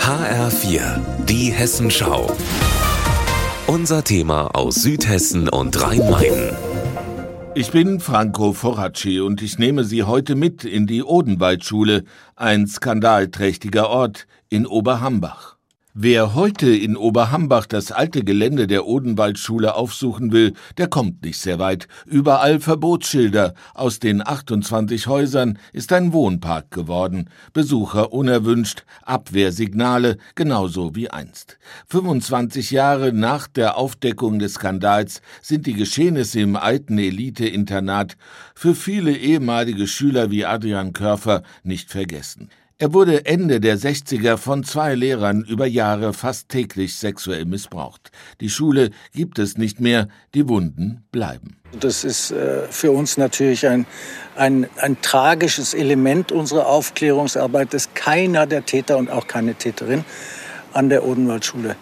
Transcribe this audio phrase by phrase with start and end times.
[0.00, 2.34] HR4, die Hessenschau.
[3.66, 6.56] Unser Thema aus Südhessen und Rhein-Main.
[7.54, 12.04] Ich bin Franco Foracci und ich nehme Sie heute mit in die Odenwaldschule,
[12.36, 15.57] ein skandalträchtiger Ort in Oberhambach.
[16.00, 21.58] Wer heute in Oberhambach das alte Gelände der Odenwaldschule aufsuchen will, der kommt nicht sehr
[21.58, 21.88] weit.
[22.06, 23.54] Überall Verbotsschilder.
[23.74, 27.28] Aus den 28 Häusern ist ein Wohnpark geworden.
[27.52, 31.58] Besucher unerwünscht, Abwehrsignale, genauso wie einst.
[31.88, 38.16] 25 Jahre nach der Aufdeckung des Skandals sind die Geschehnisse im alten Elite-Internat
[38.54, 42.50] für viele ehemalige Schüler wie Adrian Körfer nicht vergessen.
[42.80, 48.12] Er wurde Ende der 60er von zwei Lehrern über Jahre fast täglich sexuell missbraucht.
[48.40, 51.56] Die Schule gibt es nicht mehr, die Wunden bleiben.
[51.80, 53.84] Das ist äh, für uns natürlich ein,
[54.36, 60.04] ein, ein tragisches Element unserer Aufklärungsarbeit, dass keiner der Täter und auch keine Täterin
[60.72, 61.74] an der Odenwaldschule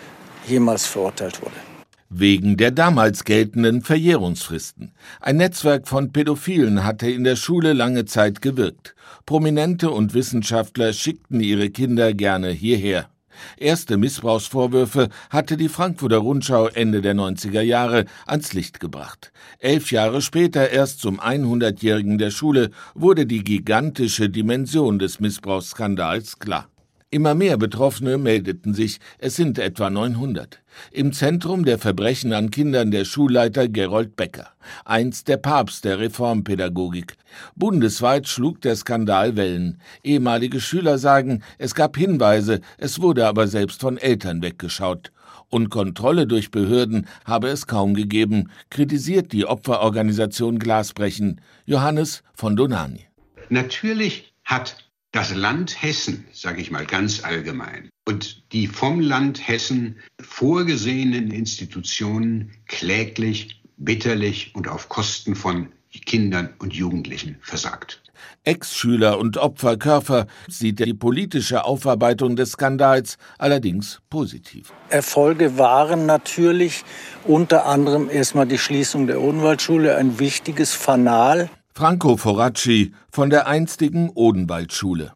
[0.47, 1.76] jemals verurteilt wurde
[2.09, 4.93] wegen der damals geltenden Verjährungsfristen.
[5.21, 8.95] Ein Netzwerk von Pädophilen hatte in der Schule lange Zeit gewirkt.
[9.25, 13.09] Prominente und Wissenschaftler schickten ihre Kinder gerne hierher.
[13.57, 19.33] Erste Missbrauchsvorwürfe hatte die Frankfurter Rundschau Ende der 90er Jahre ans Licht gebracht.
[19.59, 26.69] Elf Jahre später, erst zum 100-jährigen der Schule, wurde die gigantische Dimension des Missbrauchsskandals klar.
[27.17, 30.61] Immer mehr Betroffene meldeten sich, es sind etwa 900.
[30.93, 34.51] Im Zentrum der Verbrechen an Kindern der Schulleiter Gerold Becker,
[34.85, 37.17] einst der Papst der Reformpädagogik.
[37.55, 39.81] Bundesweit schlug der Skandal Wellen.
[40.05, 45.11] Ehemalige Schüler sagen, es gab Hinweise, es wurde aber selbst von Eltern weggeschaut.
[45.49, 53.07] Und Kontrolle durch Behörden habe es kaum gegeben, kritisiert die Opferorganisation Glasbrechen Johannes von Donani.
[53.49, 54.86] Natürlich hat
[55.17, 62.53] das Land Hessen, sage ich mal ganz allgemein, und die vom Land Hessen vorgesehenen Institutionen
[62.67, 65.69] kläglich, bitterlich und auf Kosten von
[66.05, 68.03] Kindern und Jugendlichen versagt.
[68.45, 74.75] Ex-Schüler und Opfer Körfer sieht die politische Aufarbeitung des Skandals allerdings positiv.
[74.91, 76.85] Erfolge waren natürlich
[77.25, 81.49] unter anderem erstmal die Schließung der Odenwaldschule, ein wichtiges Fanal
[81.79, 85.13] Franco Foracci von der einstigen Odenwaldschule.